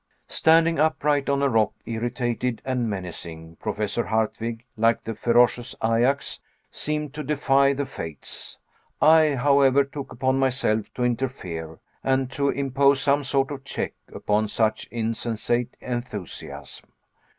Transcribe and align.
Standing 0.29 0.79
upright 0.79 1.29
on 1.29 1.43
a 1.43 1.47
rock, 1.47 1.73
irritated 1.85 2.59
and 2.65 2.89
menacing, 2.89 3.57
Professor 3.57 4.05
Hardwigg, 4.05 4.65
like 4.75 5.03
the 5.03 5.13
ferocious 5.13 5.75
Ajax, 5.83 6.39
seemed 6.71 7.13
to 7.13 7.21
defy 7.23 7.73
the 7.73 7.85
fates. 7.85 8.57
I, 8.99 9.35
however, 9.35 9.83
took 9.83 10.11
upon 10.11 10.39
myself 10.39 10.91
to 10.95 11.03
interfere, 11.03 11.77
and 12.03 12.31
to 12.31 12.49
impose 12.49 12.99
some 12.99 13.23
sort 13.23 13.51
of 13.51 13.63
check 13.63 13.93
upon 14.11 14.47
such 14.47 14.87
insensate 14.87 15.77
enthusiasm. 15.81 16.89